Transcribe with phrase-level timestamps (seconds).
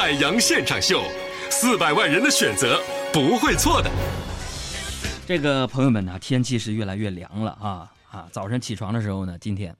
[0.00, 1.02] 海洋现场秀，
[1.50, 2.80] 四百万人的选择
[3.12, 3.90] 不会错的。
[5.26, 8.26] 这个朋友们呢，天气是越来越凉了啊啊！
[8.32, 9.76] 早晨起床的时候呢，今天，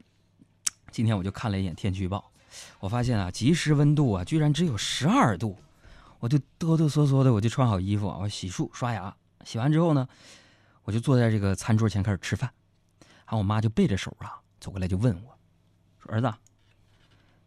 [0.93, 2.31] 今天我就看了一眼天气预报，
[2.81, 5.57] 我发现啊，即时温度啊，居然只有十二度，
[6.19, 9.17] 我就哆哆嗦嗦的，我就穿好衣服，我洗漱刷牙，
[9.47, 10.07] 洗完之后呢，
[10.85, 12.51] 我就坐在这个餐桌前开始吃饭，
[13.25, 15.35] 然后我妈就背着手啊走过来就问我，
[16.05, 16.31] 说儿子，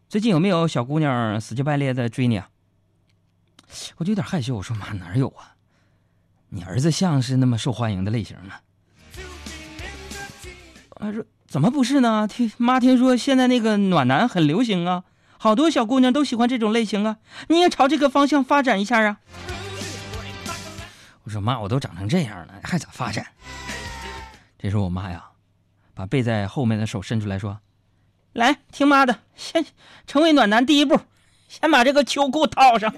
[0.09, 2.49] 最近有没有小姑娘死乞白赖的追你啊？
[3.97, 5.55] 我就有点害羞，我说妈哪有啊？
[6.49, 8.53] 你儿子像是那么受欢迎的类型呢？
[10.95, 12.27] 他说怎么不是呢？
[12.27, 15.03] 听妈听说现在那个暖男很流行啊，
[15.37, 19.19] 好多小姑娘都喜欢这种类型啊，你也朝这个方向发展一下啊。
[21.23, 23.25] 我说妈，我都长成这样了，还咋发展？
[24.57, 25.25] 这时候我妈呀，
[25.93, 27.59] 把背在后面的手伸出来说
[28.33, 29.65] ：“来，听妈的，先
[30.05, 30.99] 成为暖男第一步，
[31.47, 32.93] 先把这个秋裤套上。”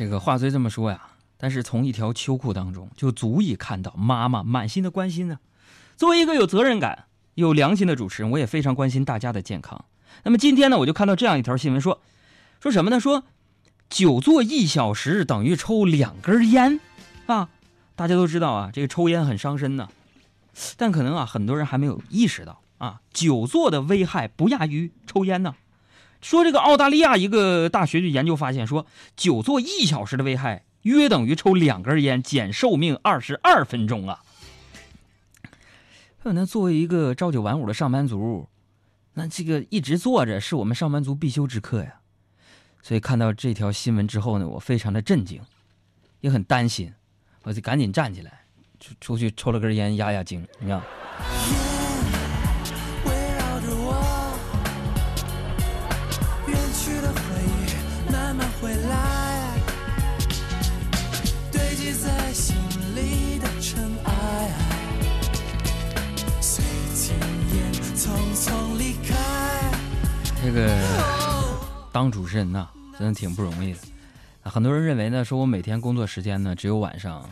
[0.00, 0.98] 这个话虽这么说呀，
[1.36, 5.38] 但是从一条秋裤当中就足以看到妈妈满心的关心呢。
[5.94, 9.84] 作为一个有责任感、有良心的主持人，我也非常关心大家的健康。
[10.22, 12.00] 那么今天呢，我就看到这样一条新闻，说
[12.60, 12.98] 说什么呢？
[12.98, 13.24] 说
[13.90, 16.80] 久坐一小时等于抽两根烟
[17.26, 17.50] 啊！
[17.94, 19.90] 大家都知道啊，这个抽烟很伤身呢，
[20.78, 25.56] 但可能啊，很多人还没有意识到啊，久坐的危害不亚于抽烟呢。
[26.20, 34.22] 说这个澳大利亚一个大学就研究发现，说久坐一小时的危害约等于抽两根烟减寿命二十二分钟啊！
[36.22, 38.48] 那作为一个朝九晚五的上班族，
[39.14, 42.00] 那这个一直坐着是我们上班族必修之课呀。
[42.82, 45.40] 所以看到这条新闻之后呢，我非常的震惊，
[46.20, 46.92] 也很担心，
[47.42, 48.44] 我就赶紧站起来，
[48.78, 50.68] 出出去抽了根烟压压惊，你
[69.06, 69.20] 看。
[70.42, 70.74] 这个
[71.92, 72.66] 当主持人呐，
[72.98, 73.80] 真的挺不容易的。
[74.42, 77.28] 很多人认为呢，说我每天工作时间呢只有晚上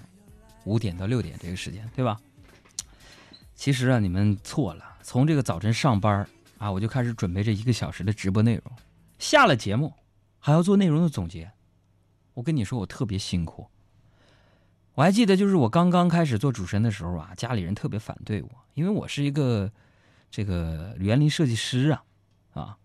[0.65, 2.19] 五点到六点这个时间，对吧？
[3.55, 4.85] 其实啊，你们错了。
[5.03, 8.65] 从这个早晨上班啊，我就开始准备这一个小时的直播内容，
[9.19, 9.95] 下了节目
[10.39, 11.53] 还要做内容的总结。
[12.35, 13.69] 我跟你说，我特别辛苦。
[14.95, 19.71] 我还记得，就是我刚刚开始做主持人的时候啊，家里人特别反对我，因为我是一个
[20.31, 22.05] 这个园林设计师啊，
[22.53, 22.77] 啊。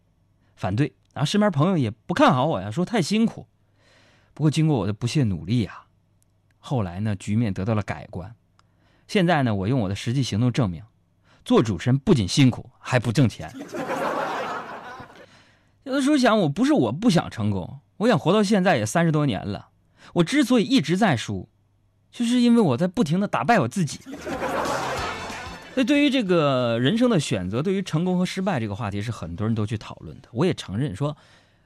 [0.55, 3.47] 反对，然后身边朋友也不看好我呀，说太辛苦。
[4.33, 5.83] 不过经过我的不懈努力呀，
[6.59, 8.33] 后来呢，局面得到了改观。
[9.07, 10.83] 现在呢，我用我的实际行动证明，
[11.43, 13.51] 做主持人不仅辛苦，还不挣钱。
[15.83, 19.69] 有的时候想，我不是我不想成功，我想活到现在也三十多年了，
[20.13, 21.49] 我之所以一直在输，
[22.11, 23.99] 就是因为我在不停的打败我自己。
[25.75, 30.29] 那对于这个人生的选择，对于成功和失败这个话题，是很多人都去讨论的。
[30.31, 31.17] 我也承认说，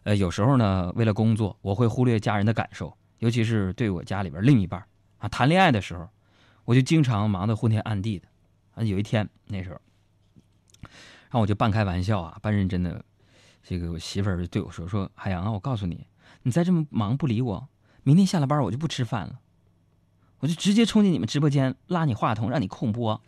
[0.03, 4.81] 呃，有时候呢，为了工作，我会忽略家人的感受，尤其是对我家里边另一半
[5.17, 6.07] 啊，谈恋爱的时候，
[6.63, 8.27] 我就经常忙得昏天暗地的。
[8.75, 9.79] 啊，有一天那时候，
[10.83, 13.03] 然后我就半开玩笑啊，半认真的，
[13.69, 16.07] 这个我媳妇儿就对我说：“说海洋啊，我告诉你，
[16.44, 17.67] 你再这么忙不理我，
[18.03, 19.39] 明天下了班我就不吃饭了，
[20.39, 23.22] 我就直接冲进你们直播间拉你话筒，让你控播。”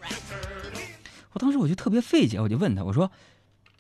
[1.34, 3.12] 我当时我就特别费解，我就问他，我说：“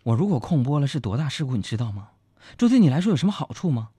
[0.03, 2.09] 我如果空播了是多大事故，你知道吗？
[2.57, 3.91] 这对你来说有什么好处吗？”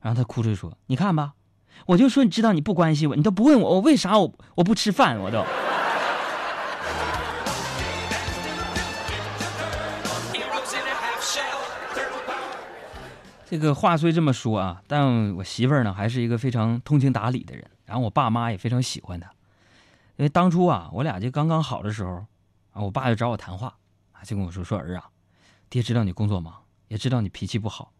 [0.00, 1.34] 然后他哭着说：“你看吧，
[1.86, 5.44] 我就说你知道你不关心我，你都不问我，我为啥我我不吃饭，我都。”
[13.48, 19.30] 这个话虽这么说啊，但我媳妇儿呢还是一个非常通情达理的人，然后我爸妈也非常喜欢她，
[20.16, 22.26] 因为当初啊，我俩就刚刚好的时候。
[22.72, 23.76] 啊我爸就找我谈话，
[24.12, 25.10] 啊，就跟我说说儿啊，
[25.68, 26.54] 爹知道你工作忙，
[26.86, 27.92] 也知道你脾气不好，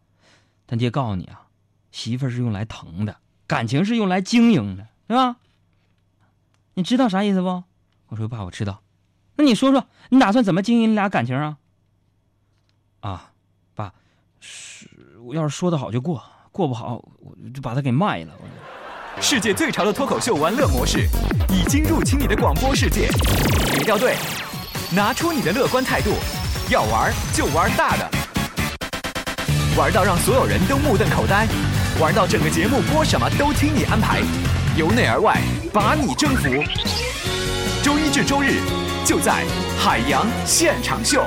[0.67, 1.49] 但爹告诉你啊，
[1.91, 3.17] 媳妇是用来疼的，
[3.49, 5.39] 感情是用来经营的，是吧？
[6.75, 7.65] 你知道啥意思不？
[8.07, 8.83] 我说爸，我知道。
[9.35, 11.59] 那你说说，你打算怎么经营你俩感情啊？
[13.01, 13.33] 啊，
[14.41, 14.89] 是
[15.25, 18.33] 我要是说的好就过，过不好我就把它给卖了。
[19.21, 21.09] 世界最潮的脱口秀玩乐模式
[21.49, 23.09] 已经入侵你的广播世界，
[23.73, 24.15] 别掉队。
[24.91, 26.13] 拿出你的乐观态度，
[26.71, 28.11] 要玩就玩大的，
[29.77, 31.47] 玩到让所有人都目瞪口呆，
[32.01, 34.23] 玩到整个节目播什么都听你安排，
[34.77, 35.43] 由内而外
[35.73, 36.49] 把你征服。
[37.83, 38.61] 周一至周日
[39.05, 39.45] 就在
[39.79, 41.23] 海洋现场秀。